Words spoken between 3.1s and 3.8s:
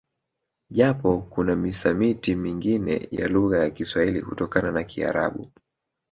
ya lugha ya